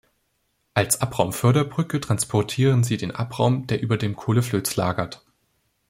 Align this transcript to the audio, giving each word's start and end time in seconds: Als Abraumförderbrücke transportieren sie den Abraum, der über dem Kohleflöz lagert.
Als 0.73 0.99
Abraumförderbrücke 0.99 2.01
transportieren 2.01 2.83
sie 2.83 2.97
den 2.97 3.11
Abraum, 3.11 3.67
der 3.67 3.83
über 3.83 3.97
dem 3.97 4.15
Kohleflöz 4.15 4.75
lagert. 4.75 5.23